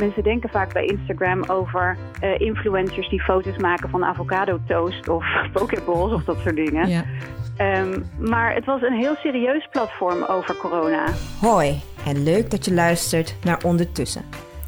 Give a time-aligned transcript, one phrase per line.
[0.00, 5.24] Mensen denken vaak bij Instagram over uh, influencers die foto's maken van avocado toast of
[5.52, 6.88] pokeballs of dat soort dingen.
[6.88, 7.04] Ja.
[7.58, 11.04] Um, maar het was een heel serieus platform over corona.
[11.40, 14.24] Hoi en leuk dat je luistert naar Ondertussen.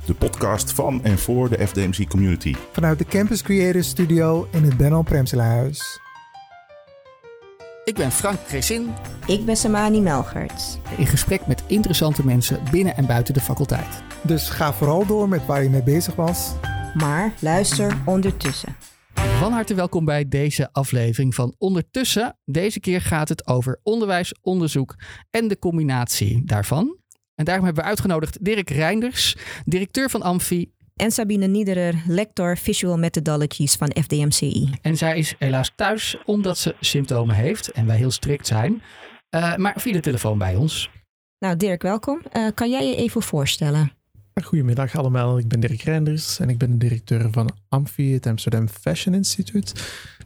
[0.07, 2.55] De podcast van en voor de FDMC community.
[2.73, 6.02] Vanuit de Campus Creators Studio in het Benno Premselaarhuis.
[7.85, 8.95] Ik ben Frank Cresin.
[9.27, 10.79] Ik ben Samani Melgerts.
[10.97, 14.03] In gesprek met interessante mensen binnen en buiten de faculteit.
[14.23, 16.53] Dus ga vooral door met waar je mee bezig was.
[16.95, 18.77] Maar luister ondertussen.
[19.15, 22.39] Van harte welkom bij deze aflevering van Ondertussen.
[22.45, 24.97] Deze keer gaat het over onderwijs, onderzoek
[25.31, 26.97] en de combinatie daarvan.
[27.35, 30.73] En daarom hebben we uitgenodigd Dirk Reinders, directeur van Amfi.
[30.97, 34.71] En Sabine Niederer, lector Visual Methodologies van FDMCI.
[34.83, 38.83] En zij is helaas thuis omdat ze symptomen heeft en wij heel strikt zijn.
[39.35, 40.91] Uh, maar via de telefoon bij ons.
[41.39, 42.23] Nou Dirk, welkom.
[42.33, 43.93] Uh, kan jij je even voorstellen?
[44.43, 48.69] Goedemiddag allemaal, ik ben Dirk Reinders en ik ben de directeur van Amfi, het Amsterdam
[48.69, 49.75] Fashion Institute.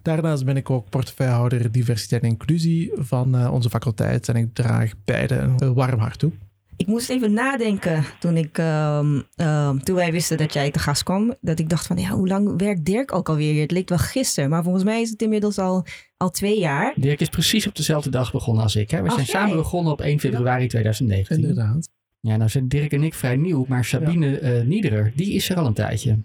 [0.03, 4.93] Daarnaast ben ik ook portefeuillehouder diversiteit en inclusie van uh, onze faculteit en ik draag
[5.05, 6.33] beide een warm hart toe.
[6.77, 9.01] Ik moest even nadenken toen, ik, uh,
[9.41, 11.35] uh, toen wij wisten dat jij te gast kwam.
[11.41, 13.61] Dat ik dacht van, ja, hoe lang werkt Dirk ook alweer?
[13.61, 15.85] Het leek wel gisteren, maar volgens mij is het inmiddels al,
[16.17, 16.93] al twee jaar.
[16.97, 18.91] Dirk is precies op dezelfde dag begonnen als ik.
[18.91, 19.03] Hè?
[19.03, 21.37] We zijn samen begonnen op 1 februari 2019.
[21.37, 21.89] Inderdaad.
[22.21, 24.59] Ja, nou zijn Dirk en ik vrij nieuw, maar Sabine ja.
[24.59, 26.11] uh, Niederer, die is er al een tijdje.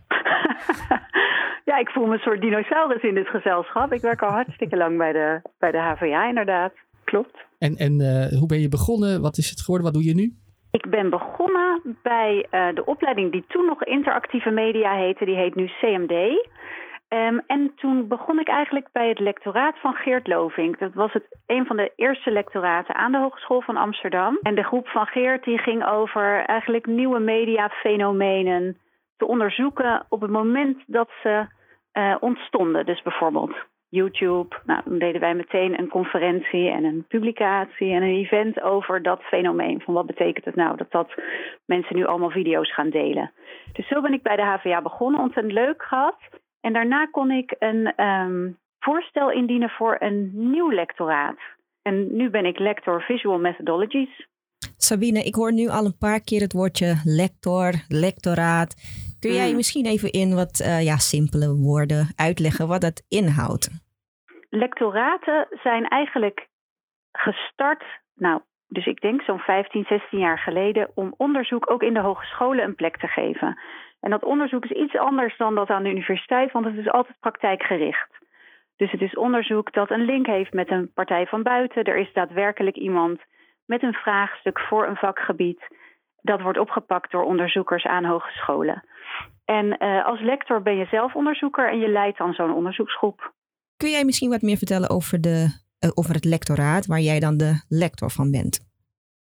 [1.70, 3.94] ja, ik voel me een soort dinosaurus in dit gezelschap.
[3.94, 6.74] Ik werk al hartstikke lang bij de, bij de HVA, inderdaad.
[7.12, 7.38] Klopt.
[7.60, 9.22] En, en uh, hoe ben je begonnen?
[9.22, 9.86] Wat is het geworden?
[9.86, 10.34] Wat doe je nu?
[10.72, 15.26] Ik ben begonnen bij uh, de opleiding die toen nog interactieve media heette.
[15.26, 16.12] Die heet nu CMD.
[17.10, 20.80] Um, en toen begon ik eigenlijk bij het lectoraat van Geert Lovink.
[20.80, 24.40] Dat was het, een van de eerste lectoraten aan de Hogeschool van Amsterdam.
[24.42, 28.78] En de groep van Geert die ging over eigenlijk nieuwe mediafenomenen
[29.18, 31.46] te onderzoeken op het moment dat ze
[31.94, 32.86] uh, ontstonden.
[32.86, 33.56] Dus bijvoorbeeld
[33.92, 34.56] YouTube.
[34.66, 39.22] Nou, dan deden wij meteen een conferentie en een publicatie en een event over dat
[39.22, 39.82] fenomeen.
[39.82, 41.10] Van wat betekent het nou dat dat
[41.66, 43.32] mensen nu allemaal video's gaan delen.
[43.74, 46.18] Dus zo ben ik bij de HVA begonnen, ontzettend leuk gehad.
[46.62, 51.38] En daarna kon ik een um, voorstel indienen voor een nieuw lectoraat.
[51.82, 54.28] En nu ben ik lector Visual Methodologies.
[54.78, 58.76] Sabine, ik hoor nu al een paar keer het woordje lector, lectoraat.
[59.22, 59.56] Kun jij mm.
[59.56, 63.70] misschien even in wat uh, ja, simpele woorden uitleggen wat dat inhoudt?
[64.50, 66.48] Lectoraten zijn eigenlijk
[67.12, 67.84] gestart,
[68.16, 72.64] nou, dus ik denk zo'n 15, 16 jaar geleden, om onderzoek ook in de hogescholen
[72.64, 73.60] een plek te geven.
[74.00, 77.20] En dat onderzoek is iets anders dan dat aan de universiteit, want het is altijd
[77.20, 78.12] praktijkgericht.
[78.76, 81.84] Dus het is onderzoek dat een link heeft met een partij van buiten.
[81.84, 83.20] Er is daadwerkelijk iemand
[83.66, 85.62] met een vraagstuk voor een vakgebied.
[86.22, 88.84] Dat wordt opgepakt door onderzoekers aan hogescholen.
[89.46, 93.34] En uh, als lector ben je zelf onderzoeker en je leidt dan zo'n onderzoeksgroep.
[93.78, 95.38] Kun jij misschien wat meer vertellen over, de,
[95.86, 98.60] uh, over het lectoraat, waar jij dan de lector van bent?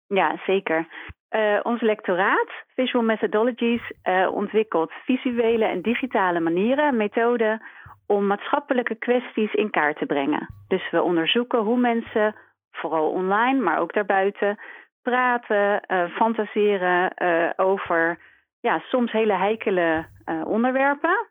[0.06, 0.88] Ja, zeker.
[1.30, 3.92] Uh, ons lectoraat, Visual Methodologies,
[4.32, 7.62] ontwikkelt visuele en digitale manieren, methoden
[8.06, 10.54] om maatschappelijke kwesties in kaart te brengen.
[10.68, 12.34] Dus we onderzoeken hoe mensen,
[12.70, 14.58] vooral online, maar ook daarbuiten,
[15.02, 17.12] praten, fantaseren
[17.56, 18.18] over
[18.60, 20.06] ja, soms hele heikele
[20.44, 21.28] onderwerpen.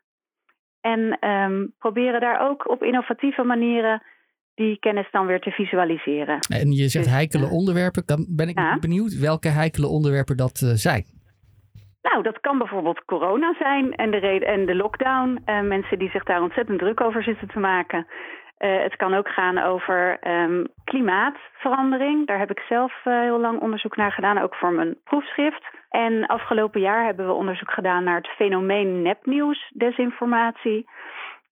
[0.80, 4.02] En um, proberen daar ook op innovatieve manieren
[4.54, 6.38] die kennis dan weer te visualiseren.
[6.38, 8.02] En je zegt dus, heikele uh, onderwerpen.
[8.06, 8.78] Dan ben ik ja.
[8.78, 11.04] benieuwd welke heikele onderwerpen dat uh, zijn.
[12.02, 15.42] Nou, dat kan bijvoorbeeld corona zijn en de, en de lockdown.
[15.44, 18.06] Mensen die zich daar ontzettend druk over zitten te maken.
[18.66, 22.26] Het kan ook gaan over um, klimaatverandering.
[22.26, 25.64] Daar heb ik zelf heel lang onderzoek naar gedaan, ook voor mijn proefschrift.
[25.90, 30.88] En afgelopen jaar hebben we onderzoek gedaan naar het fenomeen nepnieuws, desinformatie.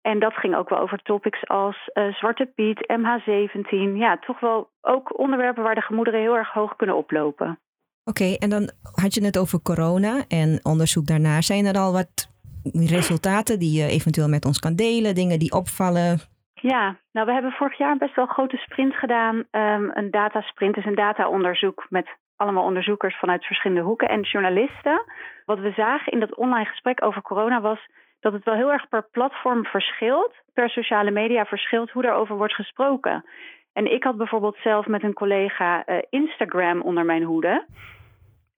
[0.02, 3.96] En dat ging ook wel over topics als uh, Zwarte Piet, MH17.
[3.96, 7.58] Ja, toch wel ook onderwerpen waar de gemoederen heel erg hoog kunnen oplopen.
[8.04, 11.42] Oké, en dan had je het over corona en onderzoek daarnaar.
[11.42, 12.28] Zijn er al wat
[12.72, 16.20] resultaten die je eventueel met ons kan delen, dingen die opvallen?
[16.62, 19.36] Ja, nou we hebben vorig jaar best wel een grote sprint gedaan.
[19.36, 25.04] Um, een datasprint is een dataonderzoek met allemaal onderzoekers vanuit verschillende hoeken en journalisten.
[25.44, 27.78] Wat we zagen in dat online gesprek over corona was
[28.20, 32.54] dat het wel heel erg per platform verschilt, per sociale media verschilt hoe daarover wordt
[32.54, 33.24] gesproken.
[33.72, 37.64] En ik had bijvoorbeeld zelf met een collega uh, Instagram onder mijn hoede.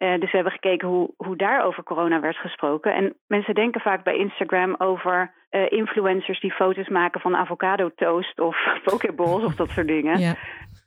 [0.02, 2.94] Uh, dus we hebben gekeken hoe, hoe daar over corona werd gesproken.
[2.94, 8.40] En mensen denken vaak bij Instagram over uh, influencers die foto's maken van avocado toast
[8.40, 10.18] of pokeballs of dat soort dingen.
[10.18, 10.34] Ja.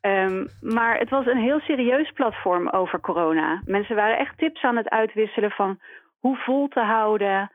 [0.02, 3.62] Um, maar het was een heel serieus platform over corona.
[3.66, 5.80] Mensen waren echt tips aan het uitwisselen van
[6.20, 7.52] hoe vol te houden,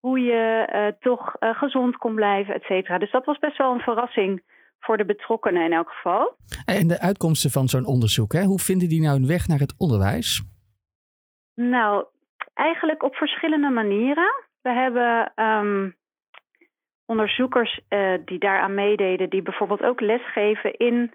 [0.00, 2.98] hoe je uh, toch uh, gezond kon blijven, et cetera.
[2.98, 4.42] Dus dat was best wel een verrassing
[4.80, 6.36] voor de betrokkenen in elk geval.
[6.64, 8.42] En de uitkomsten van zo'n onderzoek, hè?
[8.42, 10.53] hoe vinden die nou een weg naar het onderwijs?
[11.54, 12.04] Nou,
[12.54, 14.44] eigenlijk op verschillende manieren.
[14.62, 15.94] We hebben um,
[17.06, 21.12] onderzoekers uh, die daaraan meededen, die bijvoorbeeld ook lesgeven in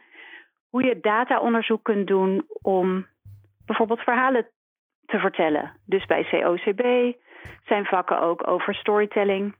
[0.69, 3.07] hoe je dataonderzoek kunt doen om
[3.65, 4.47] bijvoorbeeld verhalen
[5.05, 5.71] te vertellen.
[5.85, 7.13] Dus bij COCB
[7.65, 9.55] zijn vakken ook over storytelling.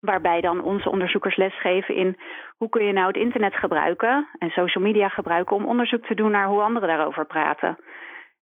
[0.00, 2.16] Waarbij dan onze onderzoekers lesgeven in
[2.56, 6.30] hoe kun je nou het internet gebruiken en social media gebruiken om onderzoek te doen
[6.30, 7.78] naar hoe anderen daarover praten.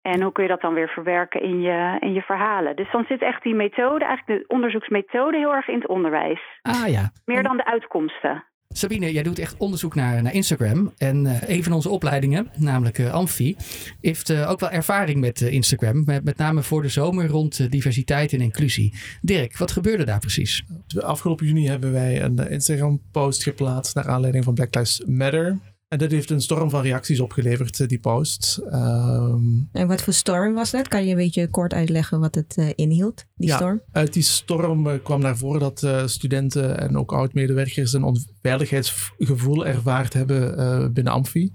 [0.02, 2.76] En hoe kun je dat dan weer verwerken in je, in je verhalen?
[2.76, 6.40] Dus dan zit echt die methode, eigenlijk de onderzoeksmethode, heel erg in het onderwijs.
[6.62, 7.10] Ah ja.
[7.25, 8.44] Meer dan de uitkomsten.
[8.69, 10.93] Sabine, jij doet echt onderzoek naar, naar Instagram.
[10.99, 13.56] En uh, een van onze opleidingen, namelijk uh, Amfi,
[14.00, 16.05] heeft uh, ook wel ervaring met Instagram.
[16.05, 18.94] Met, met name voor de zomer rond diversiteit en inclusie.
[19.20, 20.64] Dirk, wat gebeurde daar precies?
[21.00, 25.71] Afgelopen juni hebben wij een Instagram-post geplaatst naar aanleiding van Black Lives Matter.
[25.92, 28.60] En dat heeft een storm van reacties opgeleverd, die post.
[28.64, 30.88] Um, en wat voor storm was dat?
[30.88, 33.82] Kan je een beetje kort uitleggen wat het uh, inhield, die ja, storm?
[33.90, 39.66] Uit die storm uh, kwam naar voren dat uh, studenten en ook oud-medewerkers een onveiligheidsgevoel
[39.66, 41.52] ervaard hebben binnen Amfi.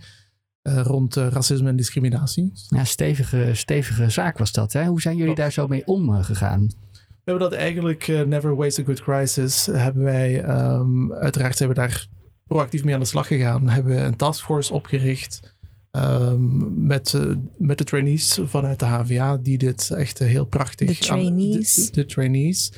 [0.62, 2.52] rond racisme en discriminatie.
[2.70, 4.74] Ja, stevige, stevige zaak was dat.
[4.74, 4.86] Hè?
[4.86, 6.68] Hoe zijn jullie daar zo mee omgegaan?
[6.98, 11.84] We hebben dat eigenlijk, Never Waste a Good Crisis, hebben wij, um, uiteraard hebben we
[11.84, 12.08] daar
[12.48, 13.70] proactief mee aan de slag gegaan.
[13.70, 15.56] Hebben we een taskforce opgericht
[15.92, 20.88] um, met, uh, met de trainees vanuit de HVA, die dit echt uh, heel prachtig...
[20.88, 21.78] De trainees.
[21.78, 22.72] Aan, de, de, trainees.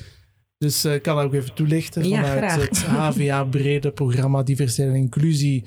[0.57, 2.09] Dus ik uh, kan dat ook even toelichten.
[2.09, 2.55] Ja, vanuit graag.
[2.55, 5.65] het HVA-brede programma Diversiteit en Inclusie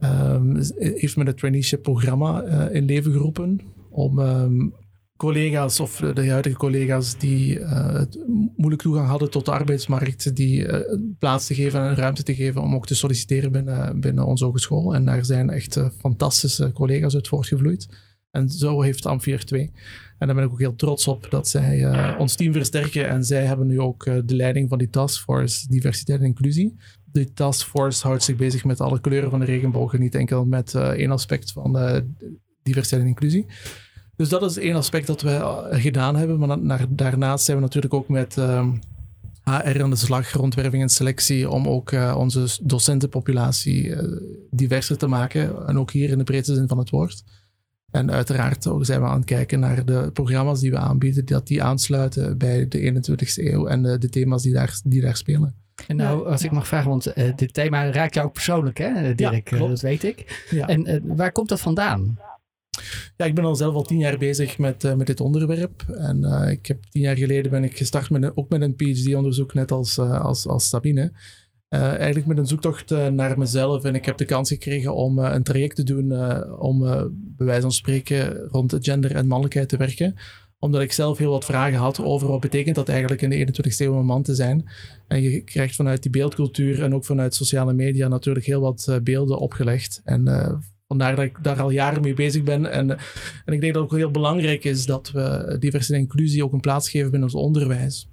[0.00, 3.60] um, heeft men het traineeship-programma in leven geroepen
[3.90, 4.74] om um,
[5.16, 8.18] collega's of de huidige collega's die uh, het
[8.56, 10.78] moeilijk toegang hadden tot de arbeidsmarkt, die uh,
[11.18, 13.52] plaats te geven en ruimte te geven om ook te solliciteren
[14.00, 14.94] binnen, onze hogeschool.
[14.94, 17.88] En daar zijn echt uh, fantastische collega's uit voortgevloeid.
[18.30, 19.70] En zo heeft Amphir 2.
[20.18, 23.08] En daar ben ik ook heel trots op dat zij ons team versterken.
[23.08, 26.76] En zij hebben nu ook de leiding van die taskforce diversiteit en inclusie.
[27.12, 29.94] Die taskforce houdt zich bezig met alle kleuren van de regenboog.
[29.94, 32.02] En niet enkel met één aspect van
[32.62, 33.46] diversiteit en inclusie.
[34.16, 36.38] Dus dat is één aspect dat we gedaan hebben.
[36.38, 38.68] Maar naar, daarnaast zijn we natuurlijk ook met uh,
[39.44, 44.20] HR aan de slag, rondwerving en selectie, om ook uh, onze docentenpopulatie uh,
[44.50, 45.66] diverser te maken.
[45.66, 47.24] En ook hier in de breedste zin van het woord.
[47.90, 51.46] En uiteraard ook zijn we aan het kijken naar de programma's die we aanbieden, dat
[51.46, 55.54] die aansluiten bij de 21ste eeuw en de, de thema's die daar, die daar spelen.
[55.86, 59.14] En nou, als ik mag vragen, want uh, dit thema raakt jou ook persoonlijk, hè,
[59.14, 59.50] Dirk?
[59.50, 60.44] Ja, dat weet ik.
[60.50, 60.66] Ja.
[60.66, 62.18] En uh, waar komt dat vandaan?
[63.16, 65.82] Ja, ik ben al zelf al tien jaar bezig met, uh, met dit onderwerp.
[65.88, 68.74] En uh, ik heb tien jaar geleden ben ik gestart met een, ook met een
[68.74, 71.12] PhD-onderzoek, net als, uh, als, als Sabine.
[71.68, 73.84] eigenlijk met een zoektocht naar mezelf.
[73.84, 76.12] En ik heb de kans gekregen om een traject te doen
[76.58, 76.78] om
[77.36, 80.14] bij wijze van spreken rond gender en mannelijkheid te werken
[80.58, 83.76] omdat ik zelf heel wat vragen had over wat betekent dat eigenlijk in de 21ste
[83.76, 84.68] eeuw een man te zijn.
[85.08, 89.38] En je krijgt vanuit die beeldcultuur en ook vanuit sociale media natuurlijk heel wat beelden
[89.38, 90.00] opgelegd.
[90.04, 90.24] En
[90.86, 92.72] Vandaar dat ik daar al jaren mee bezig ben.
[92.72, 92.90] En,
[93.44, 96.52] en ik denk dat het ook heel belangrijk is dat we diversiteit en inclusie ook
[96.52, 98.08] een plaats geven binnen ons onderwijs.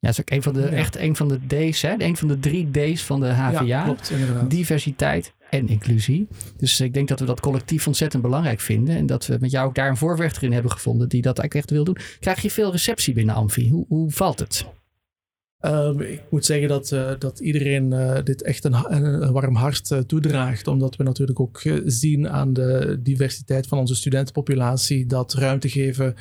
[0.00, 0.66] Ja, dat is ook een van de, ja.
[0.66, 1.94] echt een van de D's, hè?
[1.98, 3.62] een van de drie D's van de HVA.
[3.62, 4.50] Ja, klopt, inderdaad.
[4.50, 6.28] Diversiteit en inclusie.
[6.56, 8.96] Dus ik denk dat we dat collectief ontzettend belangrijk vinden.
[8.96, 11.68] En dat we met jou ook daar een voorvechter in hebben gevonden die dat eigenlijk
[11.68, 12.04] echt wil doen.
[12.20, 13.70] Krijg je veel receptie binnen Amfi?
[13.70, 14.66] Hoe, hoe valt het?
[15.60, 19.90] Um, ik moet zeggen dat, uh, dat iedereen uh, dit echt een, een warm hart
[19.90, 20.66] uh, toedraagt.
[20.66, 26.14] Omdat we natuurlijk ook zien aan de diversiteit van onze studentenpopulatie dat ruimte geven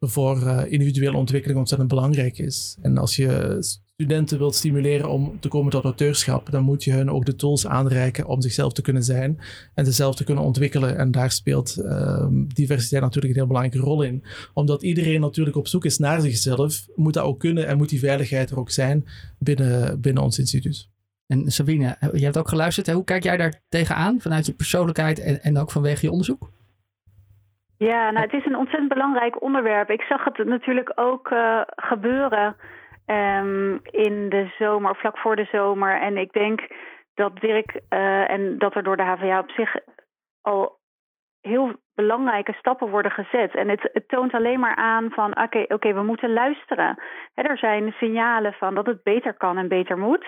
[0.00, 2.76] voor individuele ontwikkeling ontzettend belangrijk is.
[2.82, 7.10] En als je studenten wilt stimuleren om te komen tot auteurschap, dan moet je hun
[7.10, 9.38] ook de tools aanreiken om zichzelf te kunnen zijn
[9.74, 10.98] en zichzelf te kunnen ontwikkelen.
[10.98, 14.24] En daar speelt um, diversiteit natuurlijk een heel belangrijke rol in.
[14.54, 17.98] Omdat iedereen natuurlijk op zoek is naar zichzelf, moet dat ook kunnen en moet die
[17.98, 19.04] veiligheid er ook zijn
[19.38, 20.88] binnen, binnen ons instituut.
[21.26, 22.90] En Sabine, je hebt ook geluisterd.
[22.90, 26.50] Hoe kijk jij daar tegenaan vanuit je persoonlijkheid en, en ook vanwege je onderzoek?
[27.86, 29.90] Ja, nou, het is een ontzettend belangrijk onderwerp.
[29.90, 32.56] Ik zag het natuurlijk ook uh, gebeuren
[33.06, 36.00] um, in de zomer, vlak voor de zomer.
[36.00, 36.60] En ik denk
[37.14, 39.76] dat Dirk uh, en dat er door de HVA op zich
[40.40, 40.78] al
[41.40, 43.54] heel belangrijke stappen worden gezet.
[43.54, 47.02] En het, toont alleen maar aan van oké, okay, we moeten luisteren.
[47.34, 50.24] He, er zijn signalen van dat het beter kan en beter moet.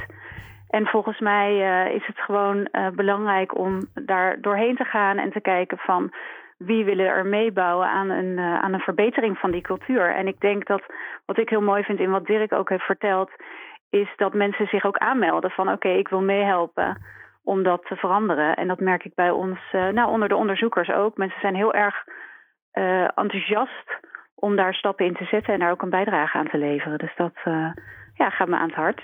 [0.69, 5.41] En volgens mij uh, is het gewoon belangrijk om daar doorheen te gaan en te
[5.41, 6.13] kijken van
[6.65, 10.15] wie willen er meebouwen aan een, uh, aan een verbetering van die cultuur.
[10.15, 10.83] En ik denk dat
[11.27, 13.31] wat ik heel mooi vind in wat Dirk ook heeft verteld,
[13.91, 17.03] is dat mensen zich ook aanmelden van oké, ik wil meehelpen
[17.45, 18.57] om dat te veranderen.
[18.57, 21.17] En dat merk ik bij ons, uh, nou onder de onderzoekers ook.
[21.17, 22.05] Mensen zijn heel erg
[22.73, 24.01] uh, enthousiast
[24.35, 26.99] om daar stappen in te zetten en daar ook een bijdrage aan te leveren.
[26.99, 27.35] Dus dat
[28.15, 29.03] ja, gaat me aan het hart.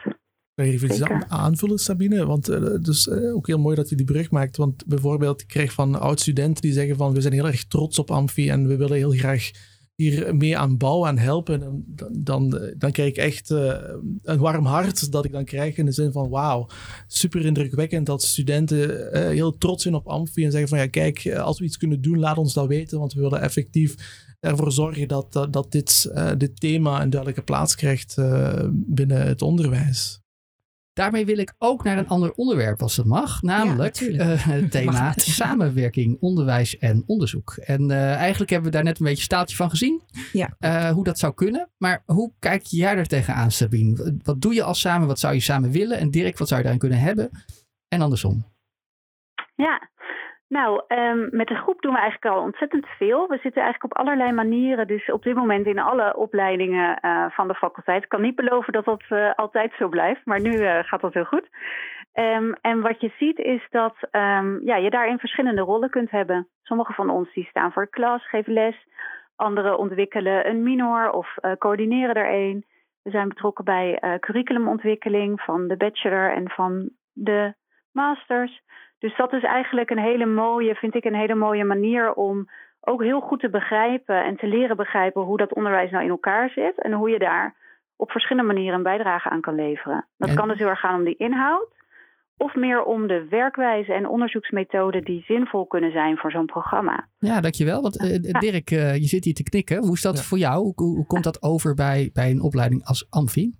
[0.58, 2.26] Wil je even iets aanvullen, Sabine?
[2.26, 4.56] Want uh, dus uh, ook heel mooi dat je die brug maakt.
[4.56, 8.10] Want bijvoorbeeld, ik krijg van oud-studenten die zeggen van we zijn heel erg trots op
[8.10, 9.50] Amfi en we willen heel graag
[9.94, 11.62] hier mee aan bouwen en helpen.
[11.62, 13.74] En dan, dan, dan krijg ik echt uh,
[14.22, 16.66] een warm hart dat ik dan krijg in de zin van wauw,
[17.06, 21.58] super indrukwekkend dat studenten heel trots zijn op Amfi en zeggen van ja kijk, als
[21.58, 23.94] we iets kunnen doen, laat ons dat weten, want we willen effectief
[24.40, 28.16] ervoor zorgen dat, dat, dat dit, dit thema een duidelijke plaats krijgt
[28.70, 30.20] binnen het onderwijs.
[30.98, 33.42] Daarmee wil ik ook naar een ander onderwerp, als het mag.
[33.42, 37.56] Namelijk ja, uh, het thema samenwerking, onderwijs en onderzoek.
[37.56, 40.02] En uh, eigenlijk hebben we daar net een beetje staaltje van gezien.
[40.32, 40.56] Ja.
[40.60, 41.68] Uh, hoe dat zou kunnen.
[41.76, 44.18] Maar hoe kijk jij er tegenaan, Sabine?
[44.22, 45.06] Wat doe je als samen?
[45.06, 45.98] Wat zou je samen willen?
[45.98, 47.30] En Dirk, wat zou je daarin kunnen hebben?
[47.88, 48.44] En andersom.
[49.54, 49.88] Ja,
[50.48, 53.28] nou, um, met de groep doen we eigenlijk al ontzettend veel.
[53.28, 57.48] We zitten eigenlijk op allerlei manieren, dus op dit moment in alle opleidingen uh, van
[57.48, 58.02] de faculteit.
[58.02, 61.14] Ik kan niet beloven dat dat uh, altijd zo blijft, maar nu uh, gaat dat
[61.14, 61.48] heel goed.
[62.14, 66.48] Um, en wat je ziet is dat um, ja, je daarin verschillende rollen kunt hebben.
[66.62, 68.86] Sommige van ons die staan voor de klas, geven les.
[69.36, 72.64] Anderen ontwikkelen een minor of coördineren er een.
[73.02, 77.54] We zijn betrokken bij curriculumontwikkeling van de bachelor en van de
[77.92, 78.62] masters.
[78.98, 82.48] Dus dat is eigenlijk een hele mooie, vind ik een hele mooie manier om
[82.80, 86.50] ook heel goed te begrijpen en te leren begrijpen hoe dat onderwijs nou in elkaar
[86.50, 87.54] zit en hoe je daar
[87.96, 90.06] op verschillende manieren een bijdrage aan kan leveren.
[90.16, 91.76] Dat kan dus heel erg gaan om die inhoud
[92.38, 97.08] of meer om de werkwijze en onderzoeksmethoden die zinvol kunnen zijn voor zo'n programma.
[97.18, 97.82] Ja, dankjewel.
[97.82, 99.78] Want uh, Dirk, uh, je zit hier te knikken.
[99.78, 100.22] Hoe is dat ja.
[100.22, 100.62] voor jou?
[100.62, 103.54] Hoe, hoe, komt dat over bij, bij een opleiding als Amfi?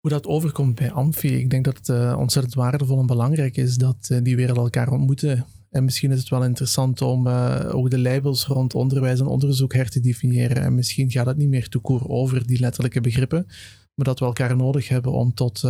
[0.00, 3.76] Hoe dat overkomt bij Amfi, ik denk dat het uh, ontzettend waardevol en belangrijk is
[3.76, 5.46] dat uh, die wereld elkaar ontmoeten.
[5.70, 9.74] En misschien is het wel interessant om uh, ook de labels rond onderwijs en onderzoek
[9.74, 10.62] her te definiëren.
[10.62, 13.46] En misschien gaat het niet meer toekoor over die letterlijke begrippen,
[13.94, 15.64] maar dat we elkaar nodig hebben om tot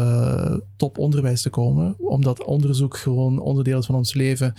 [0.76, 1.96] toponderwijs te komen.
[1.98, 4.54] Omdat onderzoek gewoon onderdeel is van ons leven.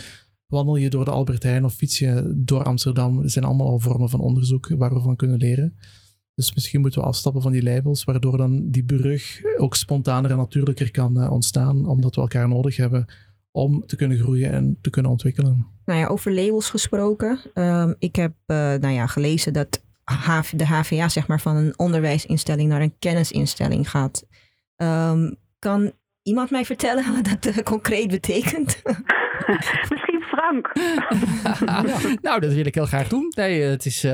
[0.48, 4.10] Wandel je door de Albert Heijn of fiets je door Amsterdam, zijn allemaal al vormen
[4.10, 5.76] van onderzoek waar we van kunnen leren.
[6.40, 10.38] Dus misschien moeten we afstappen van die labels, waardoor dan die brug ook spontaner en
[10.38, 13.06] natuurlijker kan uh, ontstaan, omdat we elkaar nodig hebben
[13.52, 15.68] om te kunnen groeien en te kunnen ontwikkelen.
[15.86, 17.40] Nou ja, over labels gesproken.
[17.54, 21.80] Um, ik heb uh, nou ja, gelezen dat H de HVA zeg maar, van een
[21.80, 24.26] onderwijsinstelling naar een kennisinstelling gaat.
[24.78, 25.92] Um, kan
[26.24, 28.82] iemand mij vertellen wat dat uh, concreet betekent?
[32.22, 33.32] Nou, dat wil ik heel graag doen.
[33.36, 34.14] Nee, het is, uh,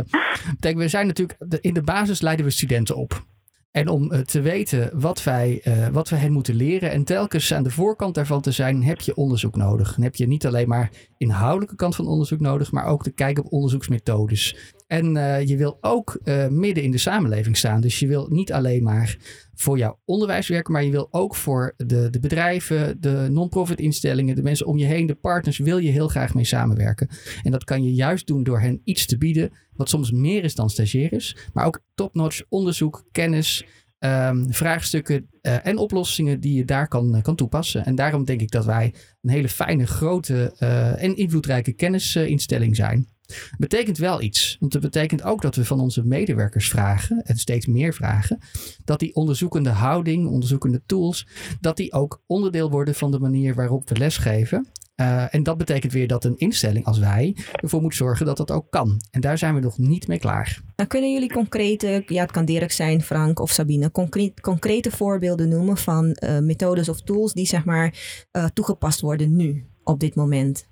[0.60, 3.26] kijk, we zijn natuurlijk, in de basis leiden we studenten op.
[3.72, 7.64] En om uh, te weten wat wij, wat we hen moeten leren en telkens aan
[7.64, 9.94] de voorkant daarvan te zijn, heb je onderzoek nodig.
[9.96, 13.40] Dan heb je niet alleen maar inhoudelijke kant van onderzoek nodig, maar ook de kijk
[13.40, 14.74] op onderzoeksmethodes.
[14.88, 17.82] En uh, je wil ook midden in de samenleving staan.
[17.82, 19.18] Dus je wil niet alleen maar
[19.54, 24.36] voor jouw onderwijs werken, maar je wil ook voor de, de bedrijven, de non-profit instellingen,
[24.36, 27.10] de mensen om je heen, de partners, wil je heel graag mee samenwerken.
[27.44, 30.56] En dat kan je juist doen door hen iets te bieden, wat soms meer is
[30.56, 33.66] dan stagiaires, maar ook top-notch onderzoek, kennis,
[34.00, 37.86] um, vraagstukken uh, en oplossingen die je daar kan, kan toepassen.
[37.86, 40.56] En daarom denk ik dat wij een hele fijne, grote
[40.98, 43.14] en invloedrijke kennisinstelling zijn.
[43.58, 44.58] Betekent wel iets.
[44.60, 48.40] Want het betekent ook dat we van onze medewerkers vragen, en steeds meer vragen,
[48.84, 51.28] dat die onderzoekende houding, onderzoekende tools,
[51.60, 54.68] dat die ook onderdeel worden van de manier waarop we lesgeven.
[54.96, 58.52] Uh, en dat betekent weer dat een instelling als wij ervoor moet zorgen dat dat
[58.52, 59.02] ook kan.
[59.12, 60.62] En daar zijn we nog niet mee klaar.
[60.76, 65.50] Nou, kunnen jullie concrete, ja, het kan Dirk zijn, Frank of Sabine, concrete, concrete voorbeelden
[65.50, 67.94] noemen van uh, methodes of tools die zeg maar
[68.32, 70.68] uh, toegepast worden nu, op dit moment?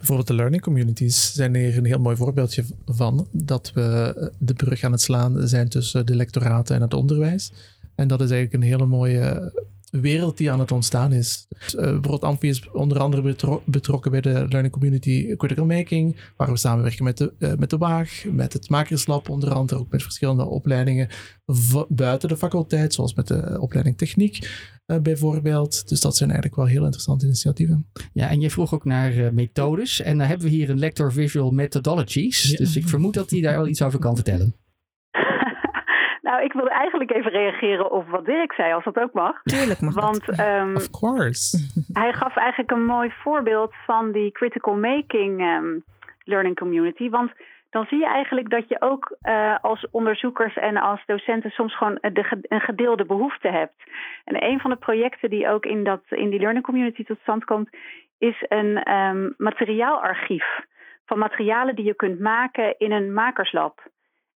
[0.00, 3.28] Bijvoorbeeld de learning communities zijn hier een heel mooi voorbeeldje van.
[3.30, 7.52] Dat we de brug aan het slaan zijn tussen de lectoraten en het onderwijs.
[7.94, 9.52] En dat is eigenlijk een hele mooie
[9.90, 11.46] wereld die aan het ontstaan is.
[11.50, 16.50] Uh, bijvoorbeeld Amfi is onder andere betro betrokken bij de Learning Community Critical Making, waar
[16.50, 20.02] we samenwerken met de, uh, met de Waag, met het Makerslab, onder andere ook met
[20.02, 21.08] verschillende opleidingen
[21.88, 24.50] buiten de faculteit, zoals met de opleiding Techniek
[24.86, 25.88] uh, bijvoorbeeld.
[25.88, 27.86] Dus dat zijn eigenlijk wel heel interessante initiatieven.
[28.12, 30.00] Ja, en je vroeg ook naar methodes.
[30.00, 32.50] En dan hebben we hier een lector Visual Methodologies.
[32.50, 32.56] Ja.
[32.56, 34.54] Dus ik vermoed dat hij daar wel iets over kan vertellen.
[36.30, 39.42] Nou, ik wilde eigenlijk even reageren op wat Dirk zei, als dat ook mag.
[39.42, 40.38] Tuurlijk mag Want, dat.
[40.38, 41.58] Um, of course.
[42.02, 45.84] hij gaf eigenlijk een mooi voorbeeld van die critical making um,
[46.24, 47.08] learning community.
[47.08, 47.32] Want
[47.70, 51.98] dan zie je eigenlijk dat je ook uh, als onderzoekers en als docenten soms gewoon
[52.00, 53.82] de, een gedeelde behoefte hebt.
[54.24, 57.44] En een van de projecten die ook in, dat, in die learning community tot stand
[57.44, 57.68] komt,
[58.18, 60.44] is een um, materiaalarchief
[61.06, 63.80] van materialen die je kunt maken in een makerslab.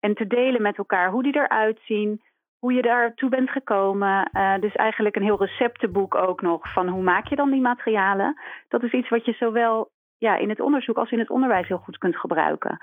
[0.00, 2.22] En te delen met elkaar hoe die eruit zien,
[2.58, 4.30] hoe je daartoe bent gekomen.
[4.32, 8.40] Uh, dus eigenlijk een heel receptenboek ook nog van hoe maak je dan die materialen.
[8.68, 11.78] Dat is iets wat je zowel ja, in het onderzoek als in het onderwijs heel
[11.78, 12.78] goed kunt gebruiken.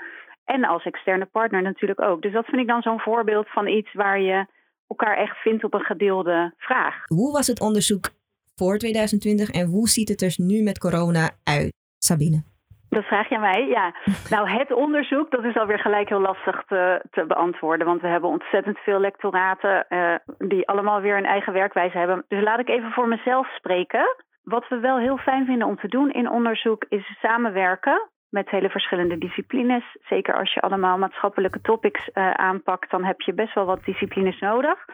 [0.45, 2.21] En als externe partner natuurlijk ook.
[2.21, 4.45] Dus dat vind ik dan zo'n voorbeeld van iets waar je
[4.87, 6.95] elkaar echt vindt op een gedeelde vraag.
[7.05, 8.09] Hoe was het onderzoek
[8.55, 12.43] voor 2020 en hoe ziet het er nu met corona uit, Sabine?
[12.89, 13.93] Dat vraag je mij, ja.
[14.33, 17.87] Nou, het onderzoek, dat is alweer gelijk heel lastig te, te beantwoorden.
[17.87, 22.25] Want we hebben ontzettend veel lectoraten uh, die allemaal weer een eigen werkwijze hebben.
[22.27, 24.15] Dus laat ik even voor mezelf spreken.
[24.43, 28.69] Wat we wel heel fijn vinden om te doen in onderzoek is samenwerken met hele
[28.69, 29.83] verschillende disciplines.
[30.01, 34.39] Zeker als je allemaal maatschappelijke topics uh, aanpakt, dan heb je best wel wat disciplines
[34.39, 34.85] nodig.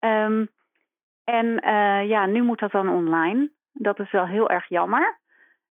[0.00, 0.48] Um,
[1.24, 3.50] en uh, ja, nu moet dat dan online.
[3.72, 5.20] Dat is wel heel erg jammer.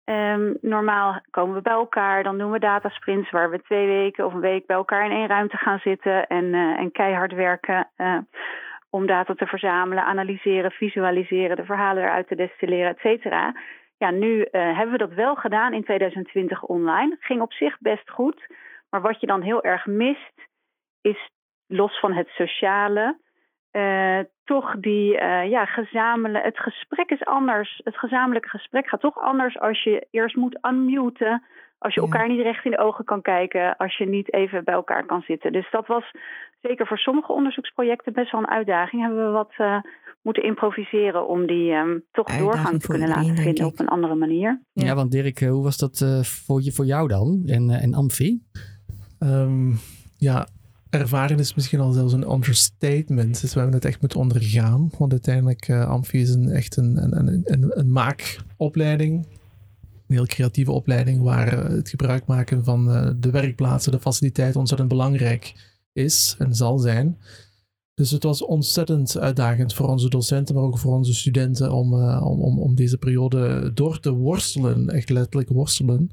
[0.05, 4.33] Um, normaal komen we bij elkaar, dan doen we datasprints waar we twee weken of
[4.33, 8.19] een week bij elkaar in één ruimte gaan zitten en, uh, en keihard werken uh,
[8.91, 13.55] om data te verzamelen, analyseren, visualiseren, de verhalen eruit te destilleren, et cetera.
[13.97, 17.17] Ja, nu uh, hebben we dat wel gedaan in 2020 online.
[17.21, 18.47] Ging op zich best goed.
[18.91, 20.49] Maar wat je dan heel erg mist,
[21.01, 21.31] is
[21.67, 23.19] los van het sociale,
[23.73, 26.49] uh, toch die uh, ja, gezamenlijke.
[26.49, 27.81] Het gesprek is anders.
[27.85, 31.43] Het gezamenlijke gesprek gaat toch anders als je eerst moet unmuten.
[31.79, 32.07] Als je ja.
[32.07, 33.77] elkaar niet recht in de ogen kan kijken.
[33.77, 35.53] Als je niet even bij elkaar kan zitten.
[35.53, 36.11] Dus dat was
[36.61, 39.03] zeker voor sommige onderzoeksprojecten best wel een uitdaging.
[39.03, 39.81] Hebben we wat uh,
[40.23, 44.15] moeten improviseren om die um, toch uitdaging doorgang te kunnen laten vinden op een andere
[44.15, 44.63] manier.
[44.73, 47.95] Ja, ja want Dirk, hoe was dat uh, voor, je, voor jou dan en, en
[47.95, 48.41] Amfi?
[49.21, 49.75] Um,
[50.19, 50.47] ja,
[50.93, 53.41] ervaren is misschien al zelfs een understatement.
[53.41, 54.91] Dus we hebben het echt moeten ondergaan.
[54.99, 59.27] Want uiteindelijk, uh, Amfi is een, echt een, een, een, een maakopleiding.
[60.07, 64.61] Een heel creatieve opleiding waar uh, het gebruik maken van uh, de werkplaatsen, de faciliteiten
[64.61, 65.55] ontzettend belangrijk
[65.93, 67.19] is en zal zijn.
[67.95, 72.59] Dus het was ontzettend uitdagend voor onze docenten, maar ook voor onze studenten om, om,
[72.59, 74.89] om deze periode door te worstelen.
[74.89, 76.11] Echt letterlijk worstelen.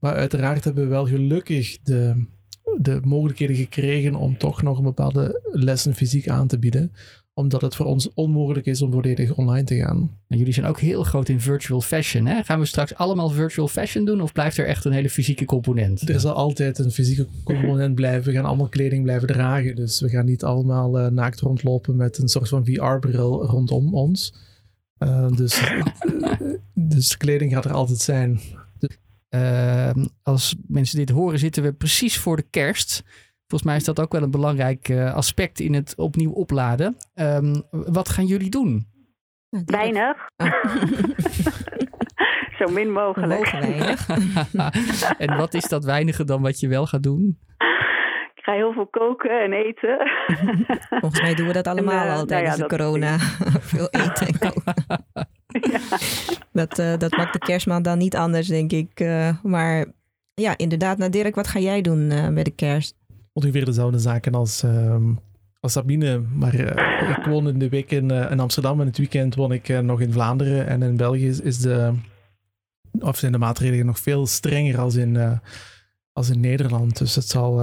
[0.00, 2.26] Maar uiteraard hebben we wel gelukkig de
[2.78, 6.92] de mogelijkheden gekregen om toch nog een bepaalde lessen fysiek aan te bieden.
[7.34, 10.16] Omdat het voor ons onmogelijk is om volledig online te gaan.
[10.28, 12.26] En jullie zijn ook heel groot in virtual fashion.
[12.26, 12.42] Hè?
[12.42, 14.20] Gaan we straks allemaal virtual fashion doen?
[14.20, 16.08] Of blijft er echt een hele fysieke component?
[16.08, 18.24] Er zal altijd een fysieke component blijven.
[18.24, 19.76] We gaan allemaal kleding blijven dragen.
[19.76, 24.34] Dus we gaan niet allemaal uh, naakt rondlopen met een soort van VR-bril rondom ons.
[24.98, 25.62] Uh, dus,
[26.74, 28.40] dus kleding gaat er altijd zijn.
[29.34, 29.90] Uh,
[30.22, 33.02] als mensen dit horen, zitten we precies voor de kerst.
[33.46, 36.96] Volgens mij is dat ook wel een belangrijk uh, aspect in het opnieuw opladen.
[37.14, 38.86] Um, wat gaan jullie doen?
[39.66, 40.16] Weinig.
[40.36, 40.46] Oh.
[42.58, 43.50] Zo min mogelijk.
[43.50, 44.08] weinig.
[45.24, 47.38] en wat is dat weinige dan wat je wel gaat doen?
[48.34, 49.98] Ik ga heel veel koken en eten.
[50.88, 53.18] Volgens mij doen we dat allemaal en, uh, al tijdens nou ja, de corona.
[53.72, 54.74] veel eten en koken.
[55.72, 55.98] Ja.
[56.52, 59.00] Dat, uh, dat maakt de kerstmaand dan niet anders, denk ik.
[59.00, 59.86] Uh, maar
[60.34, 60.98] ja, inderdaad.
[60.98, 62.94] Nou, Dirk, wat ga jij doen uh, met de kerst?
[63.32, 65.12] Ongeveer dezelfde zaken als, ehm,
[65.60, 66.18] als Sabine.
[66.18, 66.54] Maar
[67.18, 70.12] ik woon in de week in, in, Amsterdam en het weekend woon ik nog in
[70.12, 70.66] Vlaanderen.
[70.66, 71.92] En in België is, is de,
[72.98, 75.40] of zijn de maatregelen nog veel strenger als in,
[76.12, 76.98] als in Nederland.
[76.98, 77.60] Dus het zal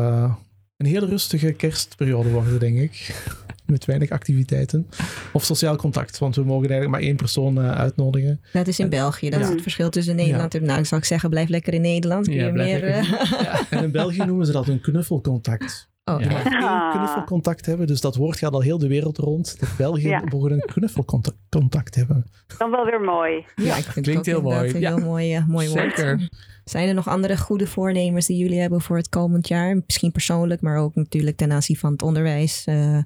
[0.78, 3.24] een hele rustige kerstperiode worden, denk ik
[3.66, 4.88] met weinig activiteiten.
[5.34, 8.42] Of sociaal contact, want we mogen eigenlijk maar één persoon uh, uitnodigen.
[8.54, 9.46] Dat is in en, België, dat ja.
[9.46, 10.66] is het verschil tussen Nederland en...
[10.66, 12.26] Nou, zou ik zeggen, blijf lekker in Nederland.
[12.26, 13.66] Kun je meer, ja.
[13.70, 15.90] En in België noemen ze dat een knuffelcontact.
[16.10, 19.60] Oh, je mag één knuffelcontact hebben, dus dat woord gaat al heel de wereld rond.
[19.60, 20.22] Dat België ja.
[20.32, 22.26] mogen een knuffelcontact contact hebben.
[22.58, 23.46] Dan wel weer mooi.
[23.56, 24.70] Ja, ik vind Klinkt het heel mooi.
[24.70, 26.18] Een heel mooi, uh, mooi Zeker.
[26.18, 26.30] woord.
[26.64, 29.82] Zijn er nog andere goede voornemens die jullie hebben voor het komend jaar?
[29.86, 32.66] Misschien persoonlijk, maar ook natuurlijk ten aanzien van het onderwijs.
[32.70, 33.00] Uh,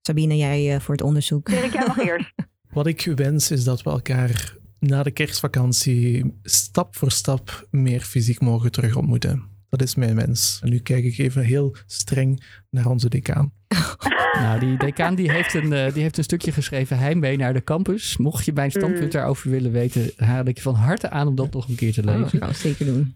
[0.00, 1.46] Sabine, jij uh, voor het onderzoek.
[1.46, 2.32] Dirk, jij nog eerst.
[2.72, 8.40] Wat ik wens is dat we elkaar na de kerstvakantie stap voor stap meer fysiek
[8.40, 9.55] mogen terug ontmoeten.
[9.70, 10.60] Dat is mijn wens.
[10.62, 13.50] En nu kijk ik even heel streng naar onze decaan.
[14.42, 17.64] nou, die decaan die heeft, een, uh, die heeft een stukje geschreven heimwee naar de
[17.64, 18.16] campus.
[18.16, 19.10] Mocht je mijn standpunt mm.
[19.10, 22.04] daarover willen weten, raad ik je van harte aan om dat nog een keer te
[22.04, 22.24] lezen.
[22.24, 23.14] Oh, dat gaan we zeker doen.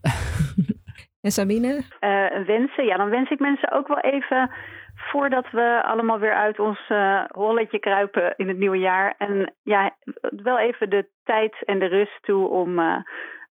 [1.27, 1.73] en Sabine?
[2.01, 2.85] Uh, wensen?
[2.85, 4.51] Ja, dan wens ik mensen ook wel even
[4.95, 9.15] voordat we allemaal weer uit ons uh, holletje kruipen in het nieuwe jaar.
[9.19, 12.97] En ja, wel even de tijd en de rust toe om uh,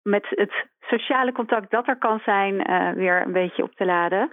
[0.09, 2.57] met het sociale contact dat er kan zijn,
[2.95, 4.31] weer een beetje op te laden.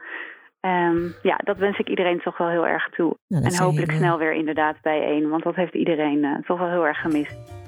[0.60, 3.18] Ehm, ja, dat wens ik iedereen toch wel heel erg toe.
[3.28, 7.64] en hopelijk snel weer inderdaad bijeen, want dat heeft iedereen toch wel heel erg gemist.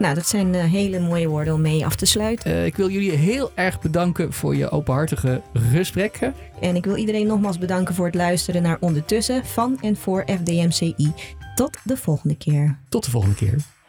[0.00, 2.64] Nou, dat zijn hele mooie woorden om mee af te sluiten.
[2.64, 6.34] ik wil jullie heel erg bedanken voor je openhartige gesprekken.
[6.60, 11.12] En ik wil iedereen nogmaals bedanken voor het luisteren naar Ondertussen van en voor FDMCI.
[11.54, 12.78] Tot de volgende keer.
[12.88, 13.79] Tot de volgende keer.